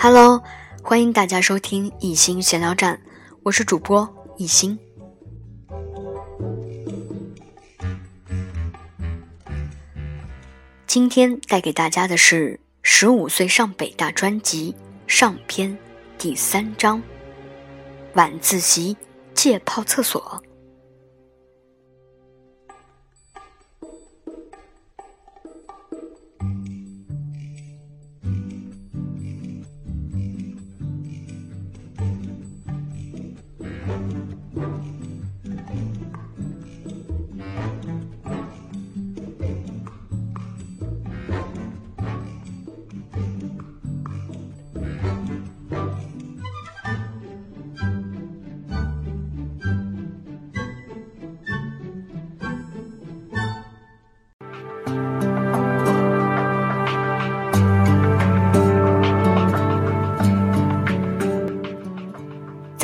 [0.00, 0.44] Hello，
[0.80, 3.00] 欢迎大家收听一心闲聊站，
[3.42, 4.78] 我是主播一心。
[10.86, 14.72] 今天带给大家的是《十五岁上北大》专辑
[15.08, 15.76] 上篇
[16.16, 17.02] 第三章：
[18.14, 18.96] 晚自习
[19.34, 20.40] 借泡厕所。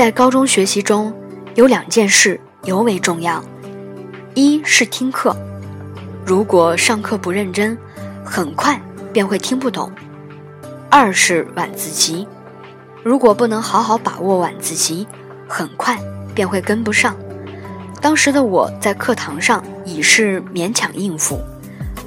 [0.05, 1.11] 在高中学习中，
[1.55, 3.43] 有两件事尤为重要：
[4.35, 5.35] 一是听课，
[6.27, 7.75] 如果上课不认真，
[8.23, 8.79] 很快
[9.15, 9.89] 便会听不懂；
[10.91, 12.29] 二是晚自习，
[13.03, 15.07] 如果不能好好把握晚自习，
[15.49, 15.99] 很快
[16.35, 17.17] 便会跟不上。
[18.03, 21.41] 当时的我在课堂上已是勉强应付，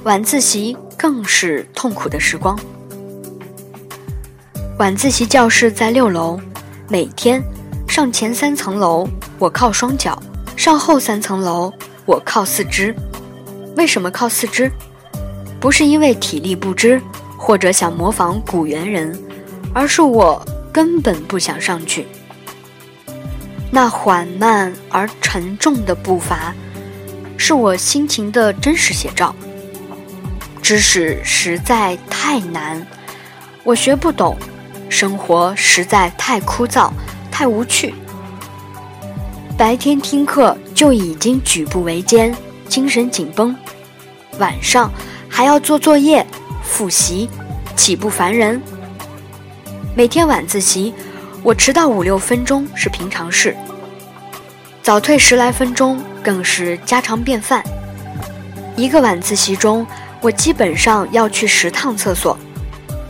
[0.04, 2.56] 晚自习更是痛苦的时光。
[4.78, 6.38] 晚自习教室在六楼，
[6.88, 7.42] 每天。
[7.98, 9.08] 上前三层楼，
[9.40, 10.16] 我靠双脚；
[10.56, 11.72] 上后三层楼，
[12.06, 12.94] 我靠四肢。
[13.76, 14.70] 为什么靠四肢？
[15.58, 17.02] 不是因为体力不支，
[17.36, 19.20] 或者想模仿古猿人，
[19.74, 20.40] 而是我
[20.72, 22.06] 根本不想上去。
[23.72, 26.54] 那缓慢而沉重的步伐，
[27.36, 29.34] 是我心情的真实写照。
[30.62, 32.86] 知识实在太难，
[33.64, 34.36] 我学不懂；
[34.88, 36.92] 生活实在太枯燥。
[37.38, 37.94] 太无趣。
[39.56, 42.36] 白天听课就已经举步维艰、
[42.68, 43.54] 精神紧绷，
[44.40, 44.92] 晚上
[45.28, 46.26] 还要做作业、
[46.64, 47.30] 复习，
[47.76, 48.60] 岂不烦人？
[49.94, 50.92] 每天晚自习，
[51.44, 53.56] 我迟到五六分钟是平常事，
[54.82, 57.62] 早退十来分钟更是家常便饭。
[58.74, 59.86] 一个晚自习中，
[60.20, 62.36] 我基本上要去十趟厕所。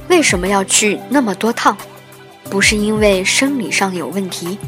[0.09, 1.75] 为什么要去那么多趟？
[2.51, 4.59] 不是因为生理上有问题，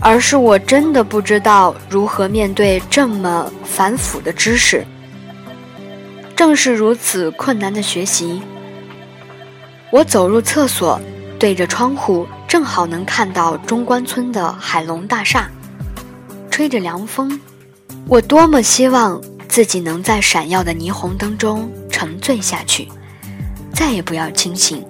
[0.00, 4.84] 而是我真的不知道如何面对这么繁复的知识。
[6.34, 8.42] 正是如此困难的学习，
[9.90, 11.00] 我走入厕所，
[11.38, 15.50] 对着窗户，正好能看到中关村的海龙大厦，
[16.50, 17.38] 吹着凉风。
[18.06, 22.88] 我多么希望自己能在闪耀的霓虹灯中沉醉下去，
[23.74, 24.82] 再也不要清醒。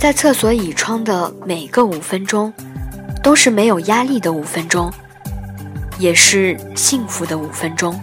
[0.00, 2.50] 在厕所倚窗的每个五分钟，
[3.22, 4.90] 都是没有压力的五分钟，
[5.98, 8.00] 也是幸福的五分钟。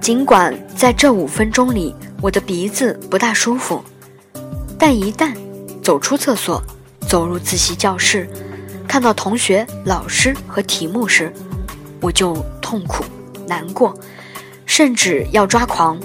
[0.00, 3.82] 尽管在这五分钟里，我的鼻子不大舒服，
[4.78, 5.34] 但一旦
[5.82, 6.62] 走出厕所，
[7.08, 8.30] 走入自习教室，
[8.86, 11.32] 看到同学、老师和题目时，
[12.00, 13.04] 我就痛苦、
[13.48, 13.92] 难过，
[14.64, 15.98] 甚至要抓狂。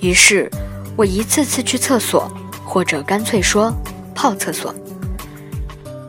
[0.00, 0.50] 于是，
[0.96, 2.28] 我一次次去厕所。
[2.74, 3.72] 或者干脆说
[4.16, 4.74] 泡厕所，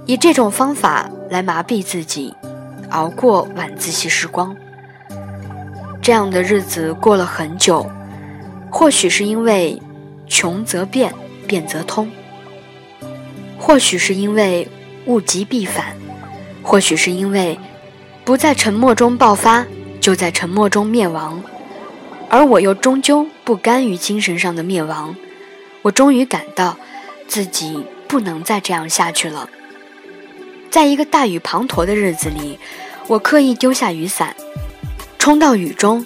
[0.07, 2.33] 以这种方法来麻痹自己，
[2.89, 4.57] 熬过晚自习时光。
[6.01, 7.87] 这样的日子过了很久，
[8.71, 9.79] 或许是因为
[10.25, 11.13] 穷则变，
[11.45, 12.07] 变则通；
[13.59, 14.67] 或许是因为
[15.05, 15.83] 物极必反；
[16.63, 17.59] 或许是因为
[18.23, 19.63] 不在沉默中爆发，
[20.01, 21.39] 就在沉默中灭亡。
[22.27, 25.15] 而我又终究不甘于精神上的灭亡。
[25.85, 26.79] 我终于感到，
[27.27, 29.47] 自己不能再这样下去了。
[30.71, 32.57] 在一个大雨滂沱的日子里，
[33.05, 34.35] 我刻意丢下雨伞，
[35.19, 36.03] 冲到雨中。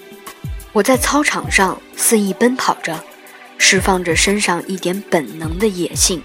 [0.74, 3.02] 我在操场上肆意奔跑着，
[3.58, 6.22] 释放着身上一点本能的野性。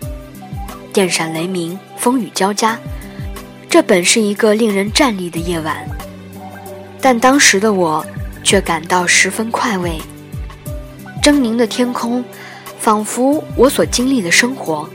[0.93, 2.77] 电闪雷鸣，风雨交加，
[3.71, 5.89] 这本是一个令人战栗的夜晚，
[7.01, 8.05] 但当时的我
[8.43, 10.01] 却感到十分快慰。
[11.23, 12.25] 狰狞的天空。
[12.85, 14.87] 仿佛我所经历的生活，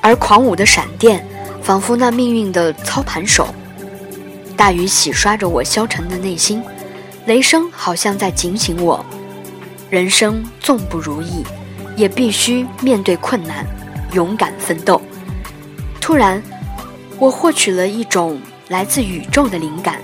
[0.00, 1.26] 而狂舞的闪电，
[1.60, 3.52] 仿佛那命运的操盘手。
[4.56, 6.62] 大雨洗刷着我消沉的内心，
[7.26, 9.04] 雷声好像在警醒我：
[9.90, 11.44] 人生纵不如意，
[11.96, 13.66] 也必须面对困难，
[14.12, 15.02] 勇敢奋斗。
[16.00, 16.40] 突然，
[17.18, 20.00] 我获取了一种来自宇宙的灵感：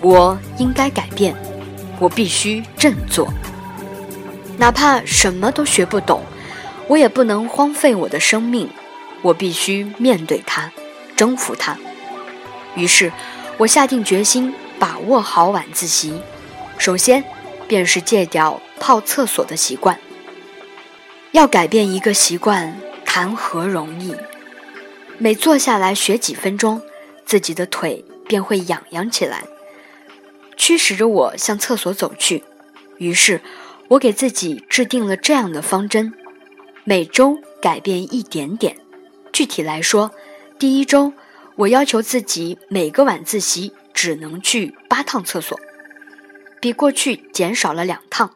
[0.00, 1.36] 我应该改变，
[1.98, 3.28] 我必须振作。
[4.58, 6.22] 哪怕什么都学不懂，
[6.88, 8.68] 我也不能荒废我的生命，
[9.22, 10.70] 我必须面对它，
[11.16, 11.78] 征服它。
[12.74, 13.12] 于是，
[13.56, 16.20] 我下定决心把握好晚自习。
[16.76, 17.24] 首先，
[17.66, 19.98] 便是戒掉泡厕所的习惯。
[21.32, 24.14] 要改变一个习惯，谈何容易？
[25.18, 26.82] 每坐下来学几分钟，
[27.24, 29.44] 自己的腿便会痒痒起来，
[30.56, 32.42] 驱使着我向厕所走去。
[32.98, 33.40] 于是，
[33.88, 36.12] 我给自己制定了这样的方针。
[36.84, 38.76] 每周改变一点点。
[39.32, 40.10] 具体来说，
[40.58, 41.12] 第一周
[41.56, 45.58] 我要求自己每个晚自习只能去八趟厕所，
[46.60, 48.30] 比过去减少了两趟。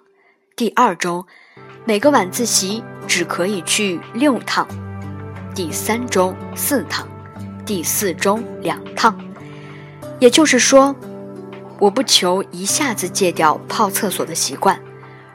[0.55, 1.27] 第二周
[1.85, 4.67] 每个晚自习只可以去六趟，
[5.55, 7.09] 第三周四趟，
[7.67, 9.19] 第四周两趟。
[10.21, 10.95] 也就是说，
[11.81, 14.81] 我不求一下子戒掉泡厕所的习惯，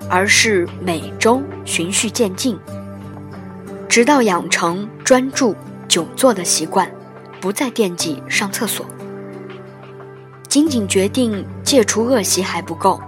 [0.09, 2.57] 而是每周循序渐进。
[3.89, 5.55] 直到养成专注
[5.87, 6.91] 久坐的习惯，
[7.39, 8.85] 不再惦记上厕所。
[10.47, 13.01] 仅仅决定戒除恶习还不够，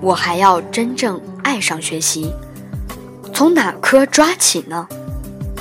[0.00, 2.32] 我还要真正爱上学习。
[3.32, 4.86] 从哪科抓起呢？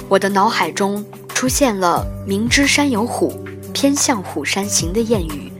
[0.07, 5.51] 我的脑海中出现了“明知山有虎，偏向虎山行”的谚语。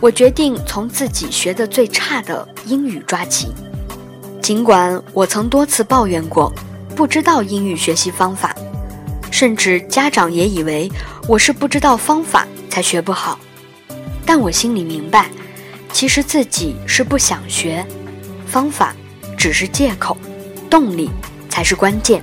[0.00, 3.52] 我决定从自己学的最差的英语抓起，
[4.46, 6.52] 尽管我曾多次抱怨过。
[6.94, 8.54] 不知道英语学习方法，
[9.28, 10.88] 甚至家长也以为
[11.26, 13.36] 我是不知道方法才学不好。
[14.24, 15.26] 但我心里明白，
[15.92, 17.84] 其实自己是不想学，
[18.46, 18.94] 方法
[19.36, 20.16] 只是借口，
[20.70, 21.10] 动力
[21.48, 22.22] 才是关键。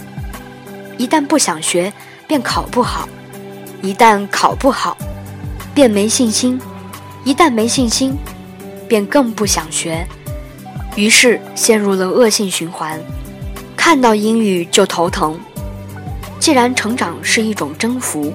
[0.97, 1.91] 一旦不想学，
[2.25, 3.05] 便考不好；
[3.81, 4.97] 一旦考不好，
[5.75, 6.57] 便没信心；
[7.25, 8.17] 一旦没信心，
[8.87, 10.07] 便更不想学。
[10.95, 12.99] 于是陷入了恶性循环。
[13.75, 15.39] 看到英语就头疼。
[16.39, 18.33] 既然成长是一种征服，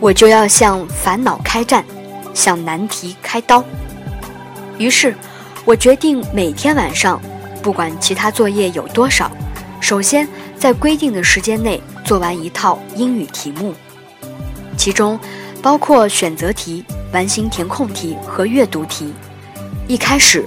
[0.00, 1.82] 我就要向烦恼开战，
[2.34, 3.64] 向难题开刀。
[4.76, 5.14] 于是，
[5.64, 7.20] 我决定每天晚上，
[7.62, 9.30] 不管其他作业有多少，
[9.80, 10.28] 首先
[10.58, 13.74] 在规定的时间内做完一套英语题目，
[14.76, 15.18] 其中
[15.62, 19.12] 包括选择题、完形填空题和阅读题。
[19.88, 20.46] 一开始，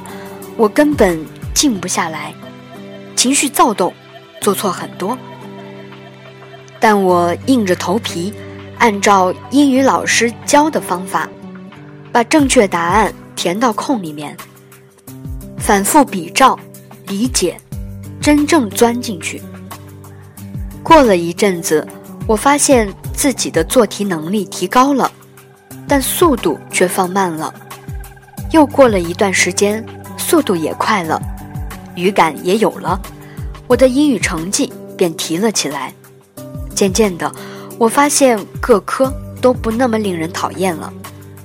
[0.57, 1.19] 我根本
[1.53, 2.33] 静不下来。
[3.15, 3.93] 情绪躁动，
[4.41, 5.17] 做错很多，
[6.79, 8.33] 但我硬着头皮，
[8.77, 11.27] 按照英语老师教的方法，
[12.11, 14.35] 把正确答案填到空里面，
[15.57, 16.59] 反复比照、
[17.07, 17.59] 理解，
[18.21, 19.41] 真正钻进去。
[20.83, 21.87] 过了一阵子，
[22.27, 25.11] 我发现自己的做题能力提高了，
[25.87, 27.51] 但速度却放慢了。
[28.51, 29.83] 又过了一段时间，
[30.35, 31.17] 速度也快了，
[31.95, 32.99] 语感也有了。
[33.67, 35.93] 我的英语成绩便提了起来。
[36.75, 37.33] 渐渐的，
[37.79, 39.09] 我发现各科
[39.41, 40.91] 都不那么令人讨厌了，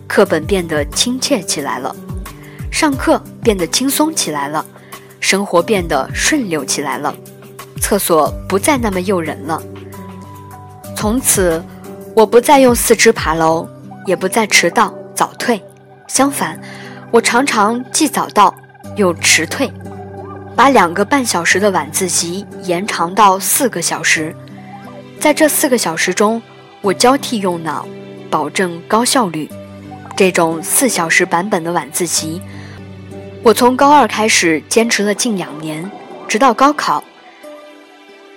[0.09, 1.95] 课本变得亲切起来了，
[2.73, 4.67] 上课变得轻松起来了，
[5.21, 7.15] 生活变得顺溜起来了，
[7.81, 9.63] 厕所不再那么诱人了。
[10.97, 11.63] 从此，
[12.17, 13.69] 我不再用四肢爬楼，
[14.05, 15.63] 也不再迟到早退，
[16.09, 16.61] 相反，
[17.13, 18.53] 我常常既早到
[19.01, 19.73] 又迟退。
[20.55, 24.35] 把两个半小时的晚自习延长到四个小时，
[25.19, 26.43] 在这四个小时中，
[26.83, 27.87] 我交替用脑，
[28.29, 29.49] 保证高效率。
[30.17, 32.43] 这种四小时版本的晚自习，
[33.43, 35.91] 我从高二开始坚持了近两年，
[36.29, 37.03] 直到高考。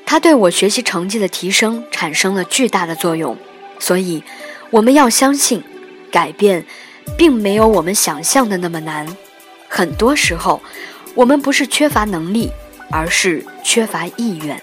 [0.06, 3.36] 它对我学习成绩的提升产生了巨大的作用。
[3.80, 4.24] 所以，
[4.70, 5.62] 我们要相信，
[6.10, 6.66] 改变，
[7.18, 9.06] 并没有我们想象的那么难。
[9.76, 10.62] 很多时候。
[11.16, 12.52] 我们不是缺乏能力，
[12.90, 14.60] 而是缺乏意愿。